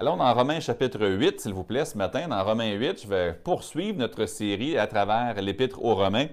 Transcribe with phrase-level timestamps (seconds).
[0.00, 3.34] Alors, dans Romains chapitre 8, s'il vous plaît, ce matin, dans Romains 8, je vais
[3.34, 6.28] poursuivre notre série à travers l'Épître aux Romains.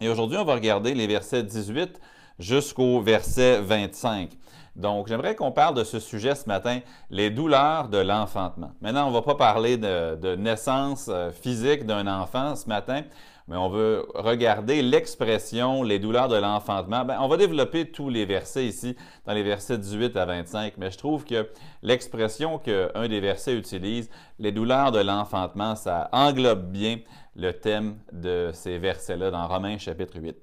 [0.00, 2.00] Et aujourd'hui, on va regarder les versets 18
[2.40, 4.30] jusqu'au verset 25.
[4.74, 8.72] Donc, j'aimerais qu'on parle de ce sujet ce matin, les douleurs de l'enfantement.
[8.80, 13.02] Maintenant, on ne va pas parler de, naissance euh, physique d'un enfant ce matin,
[13.48, 17.04] mais on veut regarder l'expression les douleurs de l'enfantement.
[17.04, 18.96] Ben, on va développer tous les versets ici,
[19.26, 21.48] dans les versets 18 à 25, mais je trouve que
[21.82, 26.98] l'expression qu'un des versets utilise, les douleurs de l'enfantement, ça englobe bien
[27.34, 30.36] le thème de ces versets-là dans Romains chapitre 8.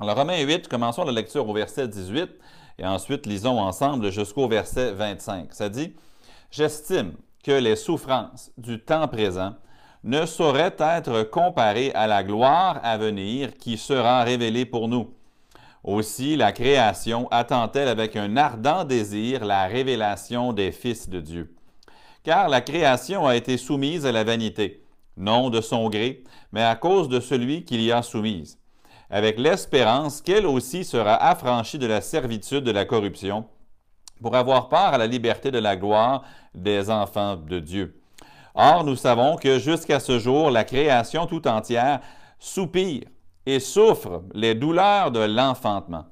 [0.00, 2.30] Alors, Romains 8, commençons la lecture au verset 18
[2.78, 5.52] et ensuite lisons ensemble jusqu'au verset 25.
[5.52, 5.94] Ça dit
[6.50, 7.12] J'estime
[7.44, 9.54] que les souffrances du temps présent
[10.02, 15.14] ne saurait être comparé à la gloire à venir qui sera révélée pour nous.
[15.84, 21.54] Aussi, la création attend-elle avec un ardent désir la révélation des fils de Dieu.
[22.22, 24.84] Car la création a été soumise à la vanité,
[25.16, 28.58] non de son gré, mais à cause de celui qui l'y a soumise,
[29.08, 33.46] avec l'espérance qu'elle aussi sera affranchie de la servitude de la corruption,
[34.20, 37.99] pour avoir part à la liberté de la gloire des enfants de Dieu.
[38.62, 42.00] Or, nous savons que jusqu'à ce jour, la création tout entière
[42.38, 43.04] soupire
[43.46, 46.04] et souffre les douleurs de l'enfantement.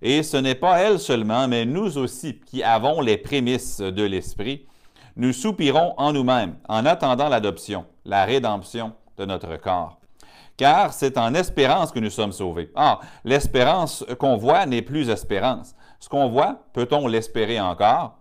[0.00, 4.64] Et ce n'est pas elle seulement, mais nous aussi qui avons les prémices de l'Esprit,
[5.16, 9.98] nous soupirons en nous-mêmes en attendant l'adoption, la rédemption de notre corps.
[10.56, 12.70] Car c'est en espérance que nous sommes sauvés.
[12.76, 15.74] Or, l'espérance qu'on voit n'est plus espérance.
[15.98, 18.18] Ce qu'on voit, peut-on l'espérer encore?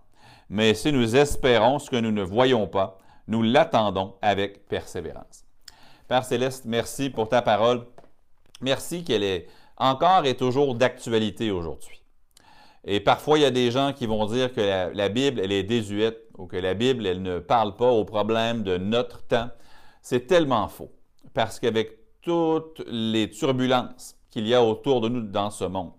[0.49, 5.45] Mais si nous espérons ce que nous ne voyons pas, nous l'attendons avec persévérance.
[6.07, 7.85] Père Céleste, merci pour ta parole.
[8.61, 12.01] Merci qu'elle est encore et toujours d'actualité aujourd'hui.
[12.85, 14.61] Et parfois, il y a des gens qui vont dire que
[14.95, 18.63] la, Bible, elle est désuète ou que la Bible, elle ne parle pas aux problèmes
[18.63, 19.49] de notre temps.
[20.01, 20.91] C'est tellement faux.
[21.33, 25.91] Parce qu'avec toutes les turbulences qu'il y a autour de nous dans ce monde,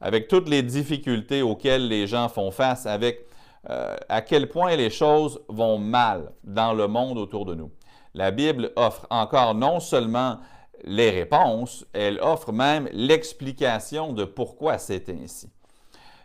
[0.00, 3.26] avec toutes les difficultés auxquelles les gens font face, avec
[3.68, 7.70] euh, à quel point les choses vont mal dans le monde autour de nous.
[8.14, 10.38] La Bible offre encore non seulement
[10.84, 15.50] les réponses, elle offre même l'explication de pourquoi c'est ainsi.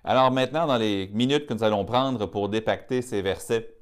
[0.04, 3.76] Alors maintenant, dans les minutes que nous allons prendre pour dépacter ces versets,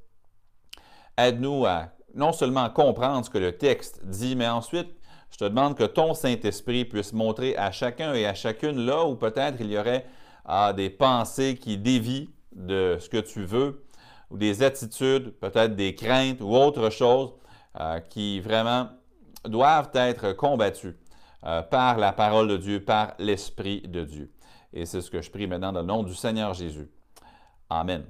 [1.18, 4.90] aide-nous à non seulement comprendre ce que le texte dit, mais ensuite,
[5.32, 9.16] je te demande que ton Saint-Esprit puisse montrer à chacun et à chacune là où
[9.16, 10.06] peut-être il y aurait
[10.46, 13.86] ah, des pensées qui dévient de ce que tu veux,
[14.30, 17.34] ou des attitudes, peut-être des craintes ou autre chose
[17.80, 18.90] euh, qui vraiment
[19.46, 20.98] doivent être combattues
[21.46, 24.32] euh, par la parole de Dieu, par l'Esprit de Dieu.
[24.74, 26.90] Et c'est ce que je prie maintenant dans le nom du Seigneur Jésus.
[27.70, 28.06] Amen.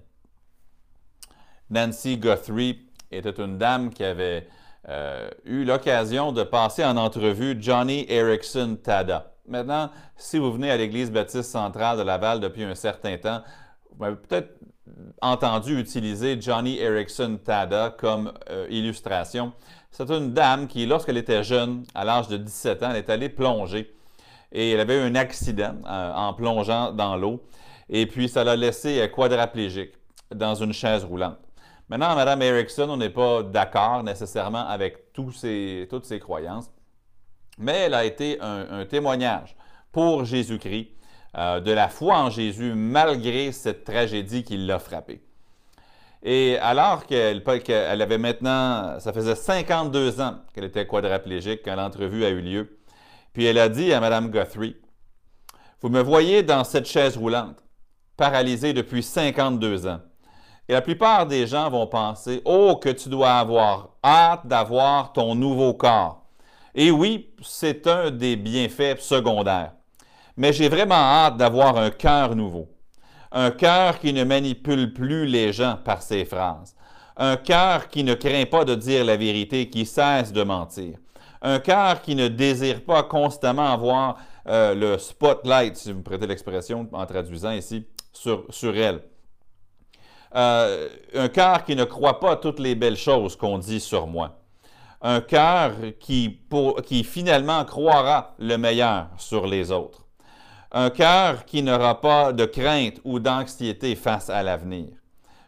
[1.69, 4.47] Nancy Guthrie était une dame qui avait
[4.87, 9.33] euh, eu l'occasion de passer en entrevue Johnny Erickson Tada.
[9.47, 13.41] Maintenant, si vous venez à l'Église baptiste centrale de Laval depuis un certain temps,
[13.99, 14.57] vous m'avez peut-être
[15.21, 19.51] entendu utiliser Johnny Erickson Tada comme euh, illustration.
[19.91, 23.27] C'est une dame qui, lorsqu'elle était jeune, à l'âge de 17 ans, elle est allée
[23.27, 23.93] plonger
[24.53, 27.43] et elle avait eu un accident euh, en plongeant dans l'eau
[27.89, 29.91] et puis ça l'a laissée quadraplégique
[30.33, 31.37] dans une chaise roulante.
[31.89, 36.71] Maintenant, Mme Erickson, on n'est pas d'accord nécessairement avec toutes ses croyances,
[37.57, 39.57] mais elle a été un témoignage
[39.91, 40.98] pour Jésus-Christ
[41.37, 45.21] euh, de la foi en Jésus malgré cette tragédie qui l'a frappée.
[46.23, 47.43] Et alors qu'elle
[48.01, 52.77] avait maintenant, ça faisait 52 ans qu'elle était quadraplégique quand l'entrevue a eu lieu,
[53.31, 54.75] puis elle a dit à Mme Guthrie,
[55.81, 57.63] Vous me voyez dans cette chaise roulante,
[58.17, 59.99] paralysée depuis 52 ans.
[60.67, 65.35] Et la plupart des gens vont penser, Oh, que tu dois avoir hâte d'avoir ton
[65.35, 66.25] nouveau corps.
[66.75, 69.71] Et oui, c'est un des bienfaits secondaires
[70.39, 72.69] mais j'ai vraiment hâte d'avoir un cœur nouveau.
[73.33, 76.77] Un cœur qui ne manipule plus les gens par ses phrases.
[77.17, 80.97] Un cœur qui ne craint pas de dire la vérité, qui cesse de mentir.
[81.41, 86.25] Un cœur qui ne désire pas constamment avoir euh, le spotlight, si vous me prêtez
[86.25, 89.01] l'expression en traduisant ici, sur, sur elle.
[90.35, 94.39] Euh, un cœur qui ne croit pas toutes les belles choses qu'on dit sur moi.
[95.01, 96.39] Un cœur qui,
[96.85, 100.05] qui finalement croira le meilleur sur les autres.
[100.71, 104.89] Un cœur qui n'aura pas de crainte ou d'anxiété face à l'avenir.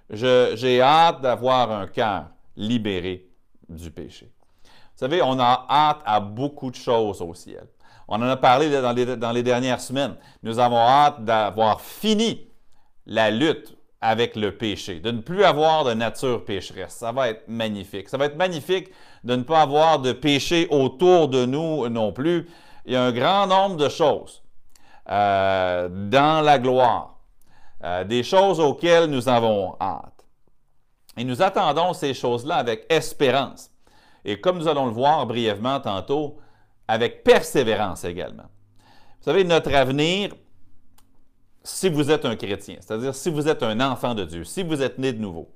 [0.10, 2.26] J'ai hâte d'avoir un cœur
[2.58, 3.30] libéré
[3.70, 4.32] du péché.
[4.64, 7.68] Vous savez, on a hâte à beaucoup de choses au ciel.
[8.08, 10.16] On en a parlé dans les, dernières semaines.
[10.44, 12.48] Nous avons hâte d'avoir fini
[13.06, 16.96] la lutte avec le péché, de ne plus avoir de nature pécheresse.
[16.96, 18.10] Ça va être magnifique.
[18.10, 18.90] Ça va être magnifique
[19.24, 22.50] de ne pas avoir de péché autour de nous non plus.
[22.86, 24.42] Il y a un grand nombre de choses
[25.10, 27.20] euh, dans la gloire,
[27.84, 30.26] euh, des choses auxquelles nous avons hâte.
[31.18, 33.72] Et nous attendons ces choses-là avec espérance.
[34.24, 36.38] Et comme nous allons le voir brièvement tantôt,
[36.88, 38.44] avec persévérance également.
[38.44, 40.34] Vous savez, notre avenir,
[41.64, 44.82] si vous êtes un chrétien, c'est-à-dire si vous êtes un enfant de Dieu, si vous
[44.82, 45.50] êtes né de nouveau,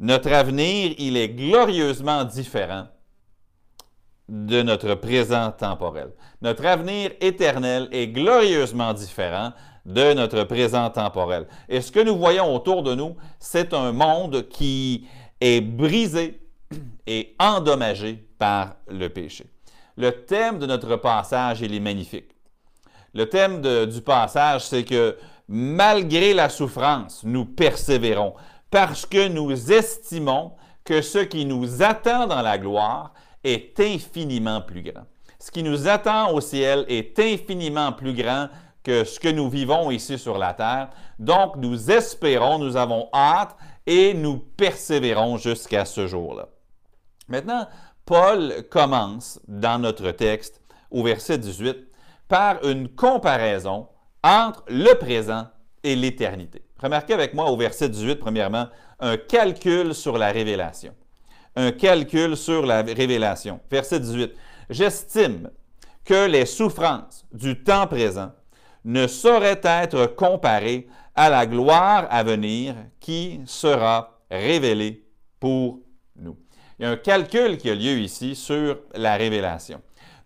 [0.00, 2.86] notre avenir, il est glorieusement différent
[4.28, 6.10] de notre présent temporel.
[6.40, 9.52] Notre avenir éternel est glorieusement différent
[9.84, 11.46] de notre présent temporel.
[11.68, 15.06] Et ce que nous voyons autour de nous, c'est un monde qui
[15.40, 16.40] est brisé
[17.06, 19.46] et endommagé par le péché.
[19.96, 22.30] Le thème de notre passage, il est magnifique.
[23.12, 25.16] Le thème du passage, c'est que
[25.48, 28.34] malgré la souffrance, nous persévérons
[28.70, 33.12] parce que nous estimons que ce qui nous attend dans la gloire
[33.44, 35.04] est infiniment plus grand.
[35.38, 38.48] Ce qui nous attend au ciel est infiniment plus grand
[38.82, 40.90] que ce que nous vivons ici sur la terre.
[41.18, 43.56] Donc, nous espérons, nous avons hâte
[43.86, 46.48] et nous persévérons jusqu'à ce jour-là.
[47.28, 47.66] Maintenant,
[48.04, 50.60] Paul commence dans notre texte,
[50.90, 51.76] au verset 18,
[52.28, 53.88] par une comparaison
[54.22, 55.46] entre le présent
[55.82, 56.62] et l'éternité.
[56.78, 58.66] Remarquez avec moi au verset 18, premièrement,
[59.00, 60.94] un calcul sur la révélation.
[61.56, 63.60] Un calcul sur la révélation.
[63.70, 64.32] Verset 18.
[64.70, 65.50] J'estime
[66.04, 68.32] que les souffrances du temps présent
[68.84, 75.04] ne sauraient être comparées à la gloire à venir qui sera révélée
[75.40, 75.80] pour
[76.16, 76.36] nous.
[76.78, 79.80] Il y a un calcul qui a lieu ici sur la révélation.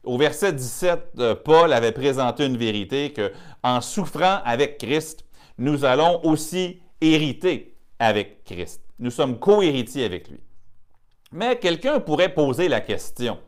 [0.05, 3.33] Au verset 17, euh, Paul avait présenté une vérité que
[3.63, 5.27] en souffrant avec Christ,
[5.59, 8.81] nous allons aussi hériter avec Christ.
[8.99, 10.41] Nous sommes co-héritiers avec lui.
[11.31, 13.39] Mais quelqu'un pourrait poser la question,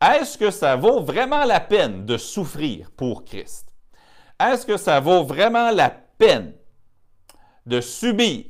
[0.00, 3.72] est-ce que ça vaut vraiment la peine de souffrir pour Christ?
[4.40, 6.54] Est-ce que ça vaut vraiment la peine
[7.66, 8.44] de subir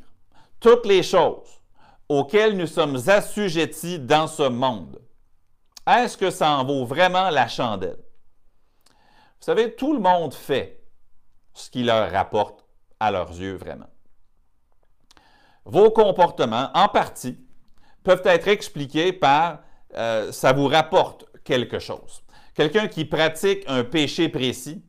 [0.58, 1.61] toutes les choses
[2.08, 5.00] auxquelles nous sommes assujettis dans ce monde?
[5.87, 8.02] Est-ce que ça en vaut vraiment la chandelle?
[8.87, 10.82] Vous savez, tout le monde fait
[11.52, 12.64] ce qui leur rapporte
[12.99, 13.90] à leurs yeux vraiment.
[15.67, 17.38] Vos comportements, en partie,
[18.05, 19.59] peuvent être expliqués par
[19.97, 22.23] euh, ça vous rapporte quelque chose.
[22.55, 24.83] Quelqu'un qui pratique un péché précis,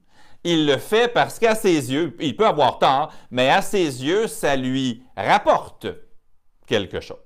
[0.44, 4.28] il le fait parce qu'à ses yeux, il peut avoir tort, mais à ses yeux,
[4.28, 5.88] ça lui rapporte
[6.68, 7.18] quelque chose.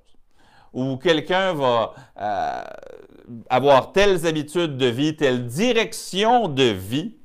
[0.71, 2.63] Ou quelqu'un va euh,
[3.49, 7.17] avoir telles habitudes de vie, telle direction de vie,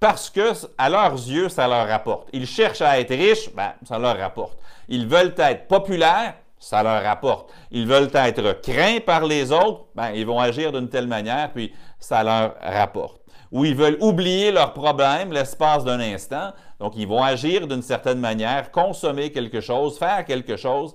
[0.00, 2.28] parce que à leurs yeux, ça leur rapporte.
[2.32, 4.58] Ils cherchent à être riches, ben, ça leur rapporte.
[4.88, 7.50] Ils veulent être populaires, ça leur rapporte.
[7.72, 11.74] Ils veulent être craints par les autres, ben, ils vont agir d'une telle manière, puis
[11.98, 13.20] ça leur rapporte.
[13.50, 18.20] Ou ils veulent oublier leurs problèmes l'espace d'un instant, donc ils vont agir d'une certaine
[18.20, 20.94] manière, consommer quelque chose, faire quelque chose,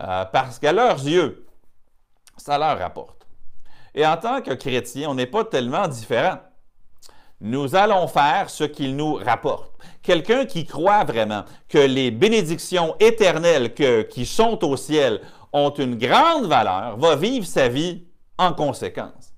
[0.00, 1.46] euh, parce qu'à leurs yeux,
[2.36, 3.24] ça leur rapporte.
[3.94, 6.38] Et en tant que chrétien, on n'est pas tellement différent
[7.40, 9.72] nous allons faire ce qu'il nous rapporte.
[10.02, 13.74] Quelqu'un qui croit vraiment que les bénédictions éternelles
[14.08, 15.20] qui sont au ciel
[15.52, 18.04] ont une grande valeur va vivre sa vie
[18.38, 19.32] en conséquence.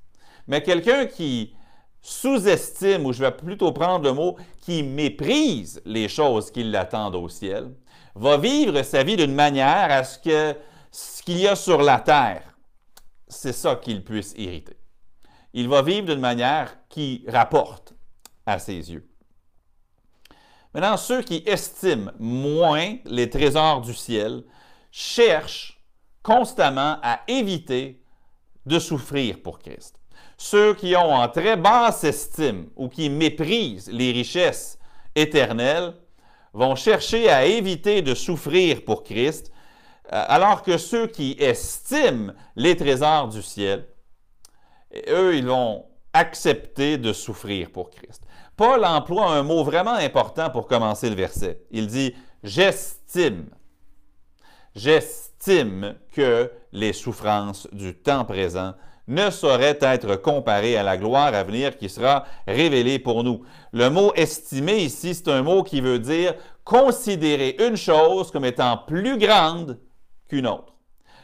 [0.47, 1.55] Mais quelqu'un qui
[2.01, 7.29] sous-estime, ou je vais plutôt prendre le mot, qui méprise les choses qui l'attendent au
[7.29, 7.71] ciel,
[8.15, 10.57] va vivre sa vie d'une manière à ce que
[10.91, 12.43] ce qu'il y a sur la terre,
[13.29, 14.80] c'est ça qu'il puisse hériter
[15.53, 17.95] il va vivre d'une manière qui rapporte
[18.47, 19.07] à ses yeux.
[20.73, 24.45] Maintenant, ceux qui estiment moins les trésors du ciel
[24.91, 25.81] cherchent
[26.23, 28.03] constamment à éviter
[28.67, 29.97] de souffrir pour Christ.
[30.37, 34.79] Ceux qui ont en très basse estime ou qui méprisent les richesses
[35.15, 35.95] éternelles
[36.53, 39.53] vont chercher à éviter de souffrir pour Christ,
[40.13, 43.87] euh, alors que ceux qui estiment les trésors du ciel
[45.09, 48.23] eux, ils vont accepter de souffrir pour Christ.
[48.57, 51.63] Paul emploie un mot vraiment important pour commencer le verset.
[51.71, 53.47] Il dit j'estime.
[54.75, 58.75] J'estime que les souffrances du temps présent
[59.09, 63.43] ne sauraient être comparées à la gloire à venir qui sera révélée pour nous.
[63.73, 68.77] Le mot estimer ici, c'est un mot qui veut dire considérer une chose comme étant
[68.77, 69.81] plus grande
[70.29, 70.75] qu'une autre.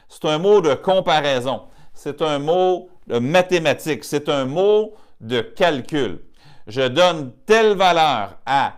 [0.09, 1.63] C'est un mot de comparaison.
[1.95, 4.05] C'est un mot mathématique.
[4.05, 6.21] C'est un mot de calcul.
[6.67, 8.75] Je donne telle valeur à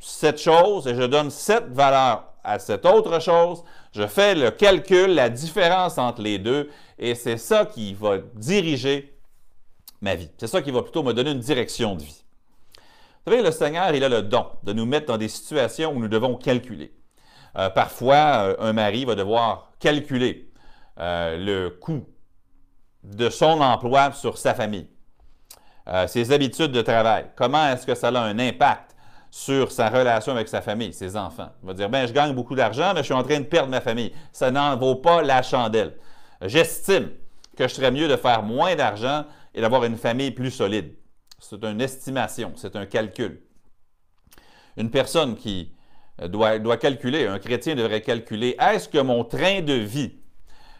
[0.00, 3.62] cette chose et je donne cette valeur à cette autre chose.
[3.92, 9.14] Je fais le calcul, la différence entre les deux et c'est ça qui va diriger
[10.00, 10.30] ma vie.
[10.38, 12.24] C'est ça qui va plutôt me donner une direction de vie.
[13.24, 15.98] Vous savez, le Seigneur, il a le don de nous mettre dans des situations où
[15.98, 16.92] nous devons calculer.
[17.56, 20.50] Euh, parfois, euh, un mari va devoir calculer
[20.98, 22.06] euh, le coût
[23.16, 24.88] de son emploi sur sa famille,
[26.06, 28.94] ses habitudes de travail, comment est-ce que ça a un impact
[29.30, 31.50] sur sa relation avec sa famille, ses enfants?
[31.62, 33.70] Il va dire, ben, je gagne beaucoup d'argent, mais je suis en train de perdre
[33.70, 34.12] ma famille.
[34.32, 35.96] Ça n'en vaut pas la chandelle.
[36.42, 37.10] J'estime
[37.56, 39.24] que je serais mieux de faire moins d'argent
[39.54, 40.94] et d'avoir une famille plus solide.
[41.40, 43.40] C'est une estimation, c'est un calcul.
[44.76, 45.72] Une personne qui
[46.20, 50.12] euh, doit calculer, un chrétien devrait calculer, est-ce que mon train de vie,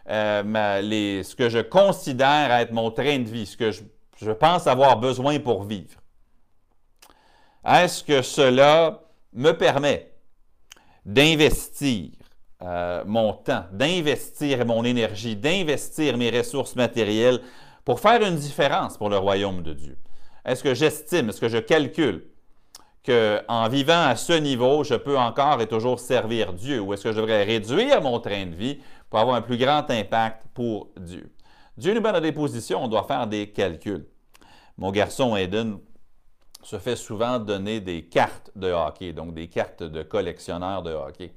[0.09, 4.99] euh, ce que je considère être mon train de vie, ce que je pense avoir
[4.99, 6.01] besoin pour vivre,
[7.67, 10.13] est-ce que cela me permet
[11.05, 12.11] d'investir
[12.63, 17.41] euh, mon temps, d'investir mon énergie, d'investir mes ressources matérielles
[17.85, 19.99] pour faire une différence pour le royaume de Dieu?
[20.45, 22.25] Est-ce que j'estime, est-ce que je calcule
[23.05, 27.13] qu'en vivant à ce niveau, je peux encore et toujours servir Dieu ou est-ce que
[27.13, 28.79] je devrais réduire mon train de vie
[29.09, 31.33] pour avoir un plus grand impact pour Dieu?
[31.77, 34.07] Dieu nous met dans des positions, on doit faire des calculs.
[34.77, 35.79] Mon garçon Aiden
[36.63, 41.33] se fait souvent donner des cartes de hockey, donc des cartes de collectionneur de hockey,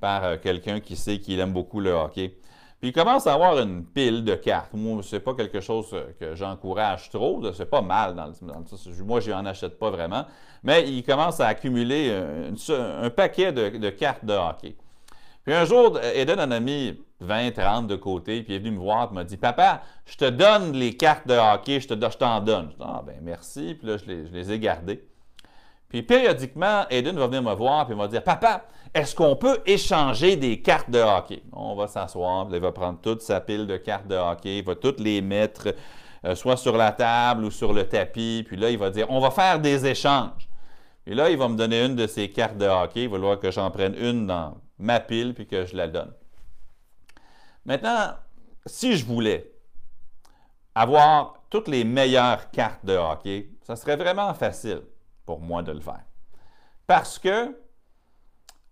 [0.00, 2.38] par euh, quelqu'un qui sait qu'il aime beaucoup le hockey.
[2.80, 4.72] Puis il commence à avoir une pile de cartes.
[4.72, 7.42] Moi, ce n'est pas quelque chose euh, que j'encourage trop.
[7.52, 8.32] C'est pas mal dans
[9.04, 10.24] Moi, je n'en achète pas vraiment.
[10.62, 12.50] Mais il commence à accumuler euh,
[13.02, 14.76] un, paquet de, cartes de hockey.
[15.44, 18.72] Puis un jour, Eden en a mis 20, 30 de côté, puis il est venu
[18.72, 22.40] me voir et m'a dit Papa, je te donne les cartes de hockey, je t'en
[22.40, 22.70] donne.
[22.70, 25.04] Je dis Ah, ben merci, puis là, je les, ai gardées.
[25.88, 30.36] Puis périodiquement, Aiden va venir me voir et va dire Papa, est-ce qu'on peut échanger
[30.36, 31.42] des cartes de hockey?
[31.52, 34.74] On va s'asseoir, il va prendre toute sa pile de cartes de hockey, il va
[34.74, 35.74] toutes les mettre
[36.24, 39.20] euh, soit sur la table ou sur le tapis, puis là, il va dire On
[39.20, 40.48] va faire des échanges.
[41.06, 43.38] Et là, il va me donner une de ses cartes de hockey, il va vouloir
[43.38, 46.12] que j'en prenne une dans ma pile puis que je la donne.
[47.64, 48.14] Maintenant,
[48.66, 49.52] si je voulais
[50.74, 54.82] avoir toutes les meilleures cartes de hockey, ça serait vraiment facile
[55.26, 56.04] pour moi de le faire.
[56.86, 57.56] Parce que,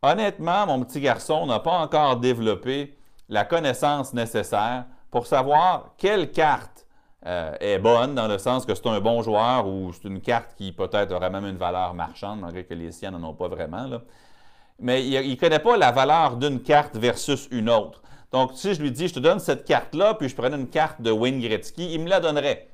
[0.02, 2.96] honnêtement, mon petit garçon n'a pas encore développé
[3.28, 6.86] la connaissance nécessaire pour savoir quelle carte
[7.26, 10.54] euh, est bonne, dans le sens que c'est un bon joueur ou c'est une carte
[10.56, 13.88] qui peut-être aurait même une valeur marchande, malgré que les siennes n'en ont pas vraiment.
[14.78, 18.00] Mais il ne connaît pas la valeur d'une carte versus une autre.
[18.30, 21.00] Donc, si je lui dis, je te donne cette carte-là, puis je prenais une carte
[21.00, 22.68] de Wayne Gretzky, il me la donnerait.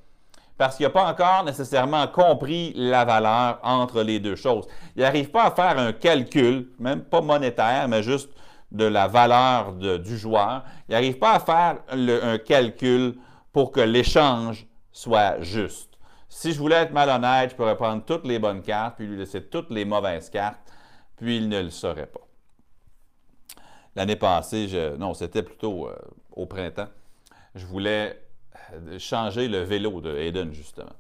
[0.57, 4.67] Parce qu'il n'a pas encore nécessairement compris la valeur entre les deux choses.
[4.95, 8.31] Il n'arrive pas à faire un calcul, même pas monétaire, mais juste
[8.71, 10.65] de la valeur du joueur.
[10.89, 13.17] Il n'arrive pas à faire un calcul
[13.53, 15.91] pour que l'échange soit juste.
[16.29, 19.45] Si je voulais être malhonnête, je pourrais prendre toutes les bonnes cartes, puis lui laisser
[19.45, 20.59] toutes les mauvaises cartes,
[21.17, 22.21] puis il ne le saurait pas.
[23.95, 24.69] L'année passée,
[24.99, 25.97] non, c'était plutôt euh,
[26.33, 26.89] au printemps,
[27.55, 28.24] je voulais
[28.99, 30.93] changer le vélo de Hayden, justement.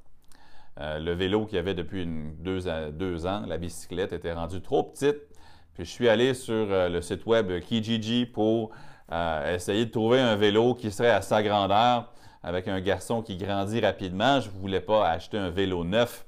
[0.80, 5.18] Euh, le vélo qu'il y avait depuis deux, ans, la bicyclette était rendue trop petite.
[5.74, 8.70] Puis je suis allé sur le site web Kijiji pour
[9.52, 12.12] essayer de trouver un vélo qui serait à sa grandeur
[12.44, 14.38] avec un garçon qui grandit rapidement.
[14.38, 16.26] Je ne voulais pas acheter un vélo neuf.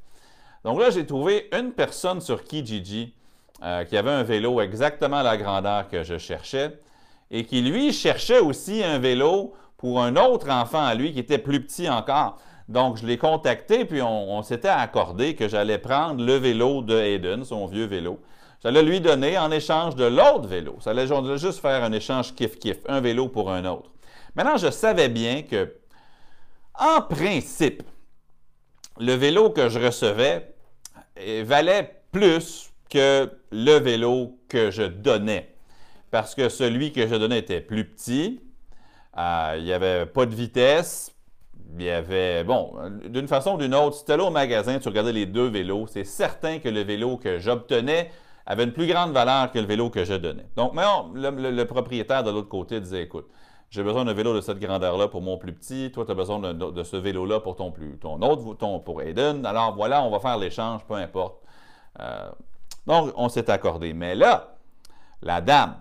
[0.65, 3.15] Donc là, j'ai trouvé une personne sur Kijiji
[3.63, 6.77] euh, qui avait un vélo exactement à la grandeur que je cherchais
[7.31, 9.55] et qui, lui, cherchait aussi un vélo
[9.87, 12.41] pour un autre enfant à lui qui était plus petit encore.
[12.69, 17.45] Donc, je l'ai contacté, puis on, s'était accordé que j'allais prendre le vélo de Hayden,
[17.45, 18.21] son vieux vélo.
[18.65, 20.77] J'allais lui donner en échange de l'autre vélo.
[20.81, 21.07] Ça allait
[21.39, 23.93] juste faire un échange kiff-kiff, un vélo pour un autre.
[24.35, 25.73] Maintenant, je savais bien que,
[26.77, 27.85] en principe,
[28.99, 30.53] le vélo que je recevais
[31.17, 35.55] eh, valait plus que le vélo que je donnais.
[36.11, 38.41] Parce que celui que je donnais était plus petit,
[39.17, 41.15] il n'y avait pas de vitesse,
[41.79, 42.75] il y avait, bon,
[43.09, 45.87] d'une façon ou d'une autre, si tu allais au magasin, tu regardais les deux vélos,
[45.89, 48.11] c'est certain que le vélo que j'obtenais
[48.47, 50.47] avait une plus grande valeur que le vélo que je donnais.
[50.57, 50.83] Donc, mais
[51.15, 53.27] le, propriétaire de l'autre côté disait, écoute,
[53.71, 56.55] j'ai besoin d'un vélo de cette grandeur-là pour mon plus petit, toi, tu as besoin
[56.55, 59.45] de, ce vélo-là pour ton plus, ton autre, ton, pour Aiden.
[59.45, 61.43] Alors voilà, on va faire l'échange, peu importe.
[62.01, 62.31] Euh,
[62.87, 63.93] donc, on s'est accordé.
[63.93, 64.57] Mais là,
[65.21, 65.77] la dame,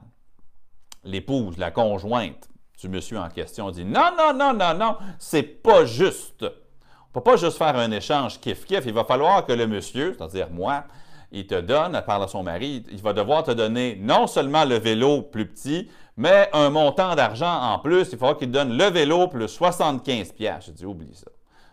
[1.04, 5.86] l'épouse, la conjointe du monsieur en question dit Non, non, non, non, non, c'est pas
[5.86, 6.44] juste.
[6.44, 8.84] On ne peut pas juste faire un échange kiff-kiff.
[8.86, 10.84] Il va falloir que le monsieur, c'est-à-dire moi,
[11.32, 14.75] il te donne, parle à son mari, il va devoir te donner non seulement le
[14.75, 18.10] vélo plus petit, mais un montant d'argent en plus.
[18.12, 20.65] Il faudra qu'il te donne le vélo plus 75 pièces.
[20.67, 21.27] Je dis, oublie ça.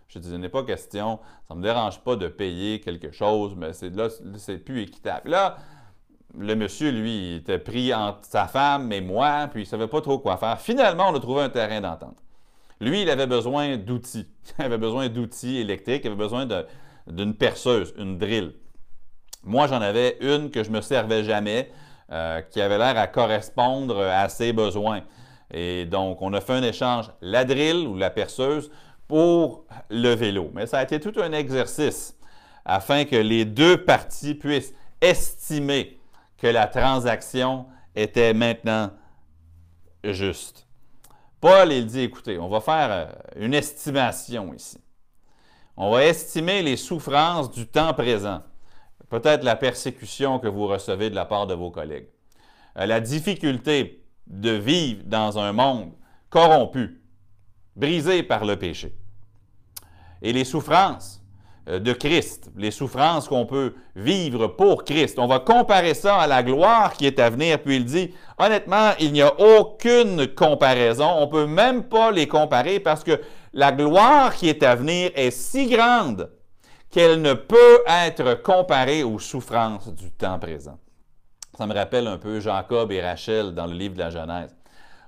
[0.09, 3.54] Je dis, ce n'est pas question, ça ne me dérange pas de payer quelque chose,
[3.56, 5.30] mais c'est là, c'est plus équitable.
[5.30, 5.56] Là,
[6.38, 10.00] le monsieur, lui, était pris entre sa femme et moi, puis il ne savait pas
[10.00, 10.60] trop quoi faire.
[10.60, 12.16] Finalement, on a trouvé un terrain d'entente.
[12.80, 14.26] Lui, il avait besoin d'outils.
[14.58, 16.48] Il avait besoin d'outils électriques, il avait besoin
[17.06, 18.54] d'une perceuse, une drill.
[19.44, 21.70] Moi, j'en avais une que je ne me servais jamais,
[22.10, 25.02] euh, qui avait l'air à correspondre à ses besoins.
[25.52, 28.68] Et donc, on a fait un échange, la drill ou la perceuse,
[29.06, 30.50] pour le vélo.
[30.52, 32.16] Mais ça a été tout un exercice
[32.64, 36.00] afin que les deux parties puissent estimer
[36.42, 38.90] que la transaction était maintenant
[40.02, 40.66] juste.
[41.40, 43.06] Paul, il dit, écoutez, on va faire euh,
[43.37, 44.80] une estimation ici.
[45.76, 48.42] On va estimer les souffrances du temps présent,
[49.08, 52.08] peut-être la persécution que vous recevez de la part de vos collègues,
[52.76, 55.92] euh, la difficulté de vivre dans un monde
[56.28, 57.00] corrompu,
[57.76, 58.96] brisé par le péché,
[60.20, 61.21] et les souffrances
[61.66, 65.19] de Christ, les souffrances qu'on peut vivre pour Christ.
[65.19, 67.62] On va comparer ça à la gloire qui est à venir.
[67.62, 71.09] Puis il dit, honnêtement, il n'y a aucune comparaison.
[71.19, 73.21] On ne peut même pas les comparer parce que
[73.52, 76.31] la gloire qui est à venir est si grande
[76.90, 80.78] qu'elle ne peut être comparée aux souffrances du temps présent.
[81.57, 84.57] Ça me rappelle un peu Jacob et Rachel dans le livre de la Genèse.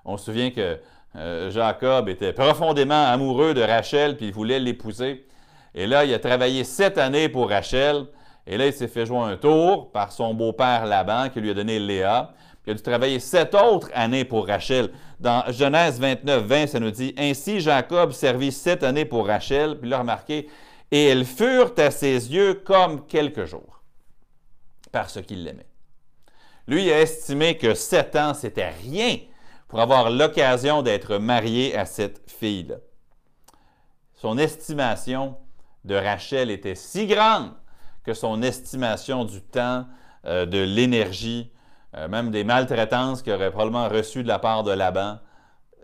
[0.05, 0.79] On se souvient que
[1.17, 5.27] euh, Jacob était profondément amoureux de Rachel, puis il voulait l'épouser.
[5.75, 8.07] Et là, il a travaillé sept années pour Rachel.
[8.47, 11.55] Et là, il s'est fait jouer un tour par son beau-père Laban qui lui a
[11.55, 12.33] donné Léa.
[12.67, 14.91] il a dû travailler sept autres années pour Rachel.
[15.19, 19.79] Dans Genèse 29, 20, ça nous dit Ainsi Jacob servit sept années pour Rachel.
[19.81, 20.49] Puis là, remarquez,
[20.91, 23.83] et elles furent à ses yeux comme quelques jours,
[24.93, 25.67] parce qu'il l'aimait.
[26.69, 29.19] Lui a estimé que sept ans, c'était rien
[29.69, 32.77] pour avoir l'occasion d'être marié à cette fille-là.
[34.15, 35.37] Son estimation
[35.85, 37.53] de Rachel était si grande
[38.05, 39.87] que son estimation du temps,
[40.27, 41.51] euh, de l'énergie,
[41.97, 45.19] euh, même des maltraitances qu'il aurait probablement reçues de la part de Laban,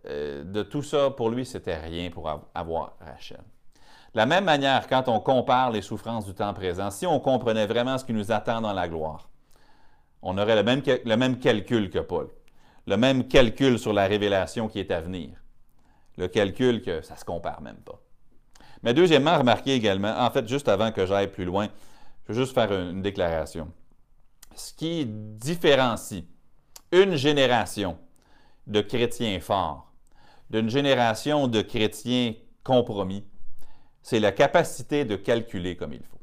[0.07, 3.41] euh, de tout ça, pour lui, c'était rien pour avoir Rachel.
[4.13, 7.67] De la même manière, quand on compare les souffrances du temps présent, si on comprenait
[7.67, 9.29] vraiment ce qui nous attend dans la gloire,
[10.23, 12.29] on aurait le même, le même calcul que Paul,
[12.87, 15.31] le même calcul sur la révélation qui est à venir,
[16.17, 18.01] le calcul que ça ne se compare même pas.
[18.83, 21.69] Mais deuxièmement, remarquez également, en fait, juste avant que j'aille plus loin,
[22.27, 23.69] je veux juste faire une déclaration.
[24.55, 26.25] Ce qui différencie
[26.93, 27.99] une génération
[28.67, 29.91] de chrétiens forts
[30.51, 33.25] d'une génération de chrétiens compromis,
[34.03, 36.21] c'est la capacité de calculer comme il faut.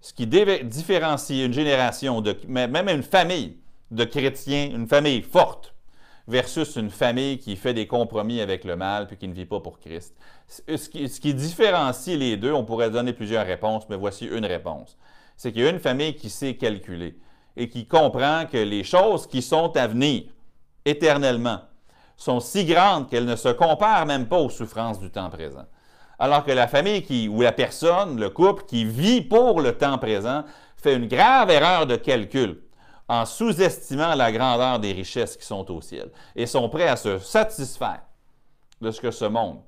[0.00, 3.58] Ce qui différencie une génération, de, même une famille
[3.90, 5.74] de chrétiens, une famille forte,
[6.30, 9.60] versus une famille qui fait des compromis avec le mal puis qui ne vit pas
[9.60, 10.14] pour Christ.
[10.46, 14.96] Ce qui, différencie les deux, on pourrait donner plusieurs réponses, mais voici une réponse.
[15.36, 17.18] C'est qu'il y a une famille qui sait calculer
[17.56, 20.24] et qui comprend que les choses qui sont à venir
[20.84, 21.60] éternellement
[22.16, 25.64] sont si grandes qu'elles ne se comparent même pas aux souffrances du temps présent.
[26.18, 29.98] Alors que la famille qui, ou la personne, le couple qui vit pour le temps
[29.98, 30.44] présent
[30.76, 32.60] fait une grave erreur de calcul
[33.10, 37.18] en sous-estimant la grandeur des richesses qui sont au ciel et sont prêts à se
[37.18, 38.02] satisfaire
[38.80, 39.58] de ce que ce monde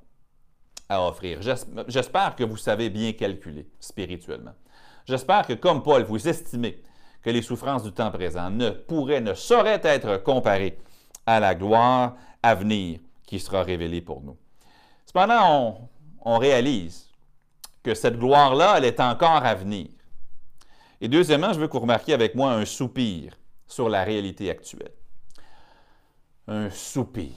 [0.89, 1.41] a à offrir.
[1.89, 4.53] J'espère que vous savez bien calculer spirituellement.
[5.07, 6.81] J'espère que, comme Paul, vous estimez
[7.21, 10.79] que les souffrances du temps présent ne pourraient, ne sauraient être comparées
[11.27, 14.37] à la gloire à venir qui sera révélée pour nous.
[15.05, 15.89] Cependant,
[16.25, 17.11] on, réalise
[17.83, 19.89] que cette gloire-là, elle est encore à venir.
[21.03, 23.37] Et deuxièmement, je veux que vous remarquiez avec moi un soupir
[23.67, 24.93] sur la réalité actuelle.
[26.47, 27.33] Un soupir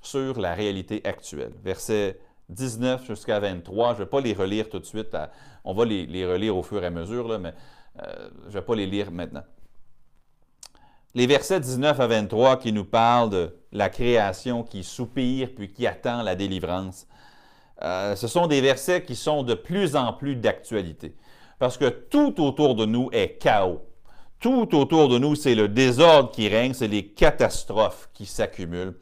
[0.00, 1.52] sur la réalité actuelle.
[1.62, 5.14] Verset 19 jusqu'à 23, je ne vais pas les relire tout de suite,
[5.62, 7.52] on va les, relire au fur et à mesure, mais
[8.02, 9.44] euh, je ne vais pas les lire maintenant.
[11.14, 15.86] Les versets 19 à 23 qui nous parlent de la création qui soupire puis qui
[15.86, 17.06] attend la délivrance,
[17.82, 21.14] euh, ce sont des versets qui sont de plus en plus d'actualité.
[21.58, 23.82] Parce que tout autour de nous est chaos.
[24.40, 28.94] Tout autour de nous, c'est le désordre qui règne, c'est les catastrophes qui s'accumulent.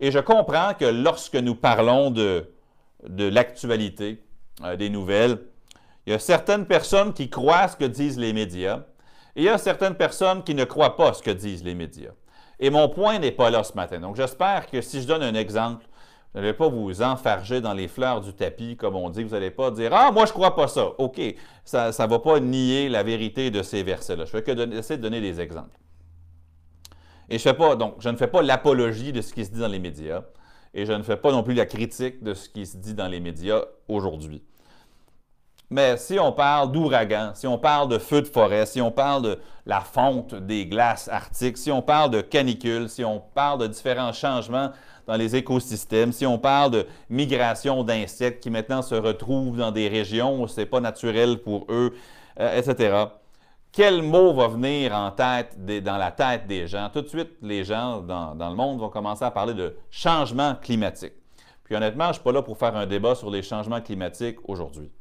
[0.00, 2.50] Et je comprends que lorsque nous parlons de,
[3.08, 4.22] de l'actualité,
[4.62, 5.38] euh, des nouvelles,
[6.06, 8.82] il y a certaines personnes qui croient ce que disent les médias
[9.36, 12.12] et il y a certaines personnes qui ne croient pas ce que disent les médias.
[12.60, 13.98] Et mon point n'est pas là ce matin.
[13.98, 15.86] Donc j'espère que si je donne un exemple,
[16.34, 19.22] vous n'allez pas vous enfarger dans les fleurs du tapis, comme on dit.
[19.22, 20.88] Vous n'allez pas dire Ah, moi, je ne crois pas ça.
[20.98, 21.20] OK,
[21.64, 24.24] ça ne va pas nier la vérité de ces versets-là.
[24.24, 25.78] Je vais que essayer de donner des exemples.
[27.30, 29.60] Et je, fais pas, donc, je ne fais pas l'apologie de ce qui se dit
[29.60, 30.22] dans les médias.
[30.74, 33.06] Et je ne fais pas non plus la critique de ce qui se dit dans
[33.06, 34.42] les médias aujourd'hui.
[35.70, 39.22] Mais si on parle d'ouragan, si on parle de feux de forêt, si on parle
[39.22, 43.66] de la fonte des glaces arctiques, si on parle de canicules, si on parle de
[43.68, 44.70] différents changements
[45.06, 49.88] dans les écosystèmes, si on parle de migration d'insectes qui maintenant se retrouvent dans des
[49.88, 51.94] régions où ce n'est pas naturel pour eux,
[52.40, 53.06] euh, etc.
[53.76, 56.88] Quel mot va venir en tête dans la tête des gens?
[56.92, 61.12] Tout de suite, les gens dans, le monde vont commencer à parler de changement climatique.
[61.64, 64.36] Puis honnêtement, je ne suis pas là pour faire un débat sur les changements climatiques
[64.48, 64.92] aujourd'hui.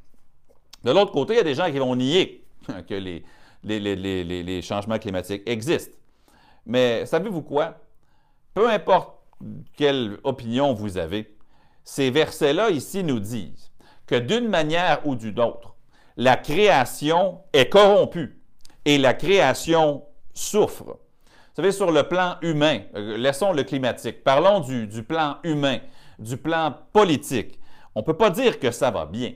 [0.84, 2.44] De l'autre côté, il y a des gens qui vont nier
[2.89, 2.96] que
[3.63, 5.96] les, changements climatiques existent.
[6.66, 7.76] Mais savez-vous quoi?
[8.56, 9.23] Peu importe
[9.76, 11.36] quelle opinion vous avez,
[11.84, 13.72] ces versets-là ici nous disent
[14.06, 15.76] que d'une manière ou d'une autre,
[16.18, 18.40] la création est corrompue
[18.86, 20.04] et la création
[20.34, 20.84] souffre.
[20.86, 25.80] Vous savez, sur le plan humain, euh, laissons le climatique, parlons du, plan humain,
[26.20, 27.60] du plan politique.
[27.96, 29.34] On ne peut pas dire que ça va bien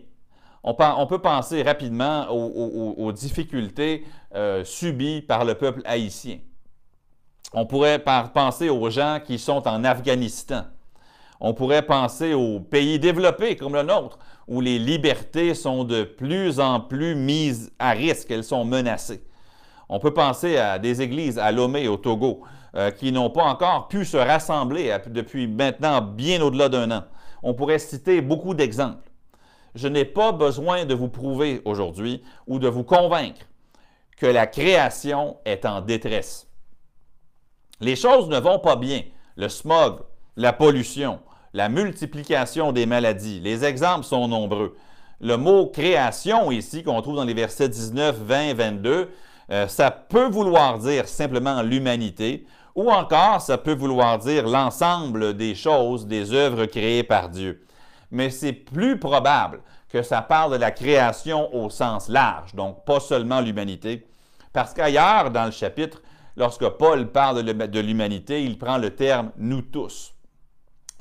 [0.63, 4.03] on, peut penser rapidement aux, difficultés
[4.35, 6.39] euh, subies par le peuple haïtien.
[7.53, 10.63] On pourrait penser aux gens qui sont en Afghanistan.
[11.39, 16.59] On pourrait penser aux pays développés comme le nôtre, où les libertés sont de plus
[16.59, 19.23] en plus mises à risque, elles sont menacées.
[19.89, 22.41] On peut penser à des églises à Lomé, au Togo,
[22.75, 27.03] euh, qui n'ont pas encore pu se rassembler depuis maintenant bien au-delà d'un an.
[27.43, 29.07] On pourrait citer beaucoup d'exemples
[29.77, 33.45] je n'ai pas besoin de vous prouver aujourd'hui ou de vous convaincre
[34.17, 36.46] que la création est en détresse.
[37.79, 39.01] Les choses ne vont pas bien.
[39.35, 39.99] Le smog,
[40.35, 41.19] la pollution,
[41.53, 44.75] la multiplication des maladies, les exemples sont nombreux.
[45.19, 49.09] Le mot création ici, qu'on trouve dans les versets 19, 20, 22,
[49.67, 56.05] ça peut vouloir dire simplement l'humanité, ou encore ça peut vouloir dire l'ensemble des choses,
[56.05, 57.63] des œuvres créées par Dieu
[58.11, 62.99] mais c'est plus probable que ça parle de la création au sens large, donc pas
[62.99, 64.07] seulement l'humanité,
[64.53, 66.01] parce qu'ailleurs dans le chapitre,
[66.37, 70.13] lorsque Paul parle de l'humanité, il prend le terme nous tous.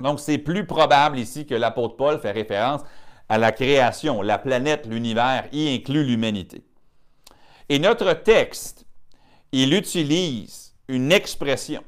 [0.01, 2.83] Donc c'est plus probable ici que l'apôtre Paul fait référence
[3.29, 6.65] à la création, la planète, l'univers, y inclut l'humanité.
[7.69, 8.87] Et notre texte,
[9.53, 11.83] il utilise une expression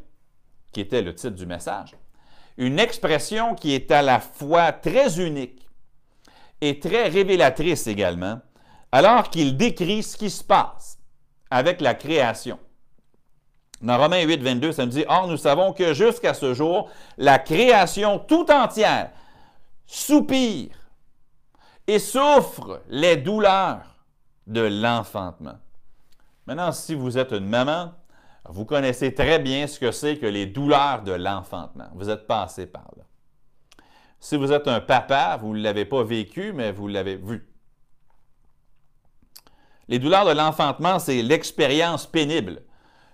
[0.73, 1.95] qui était le titre du message,
[2.57, 5.67] une expression qui est à la fois très unique
[6.61, 8.41] et très révélatrice également,
[8.91, 10.99] alors qu'il décrit ce qui se passe
[11.51, 12.59] avec la création.
[13.81, 17.39] Dans Romains 8, 22, ça nous dit, Or, nous savons que jusqu'à ce jour, la
[17.39, 19.11] création tout entière
[19.87, 20.71] soupire
[21.87, 23.97] et souffre les douleurs
[24.47, 25.59] de l'enfantement.
[26.47, 27.93] Maintenant, si vous êtes une maman,
[28.49, 31.89] vous connaissez très bien ce que c'est que les douleurs de l'enfantement.
[31.95, 33.05] Vous êtes passé par là.
[34.21, 37.49] Si vous êtes un papa, vous ne l'avez pas vécu, mais vous l'avez vu.
[39.87, 42.63] Les douleurs de l'enfantement, c'est l'expérience pénible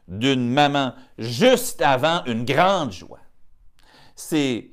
[0.09, 3.21] d'une maman juste avant une grande joie.
[4.15, 4.71] C'est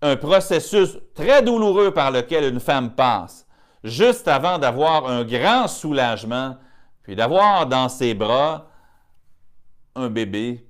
[0.00, 3.46] un processus très douloureux par lequel une femme passe,
[3.84, 6.56] juste avant d'avoir un grand soulagement,
[7.02, 8.68] puis d'avoir dans ses bras
[9.94, 10.66] un bébé